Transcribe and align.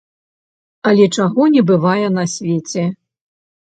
Але 0.93 1.05
чаго 1.17 1.41
не 1.59 1.67
бывае 1.71 2.05
на 2.19 2.29
свеце! 2.37 2.93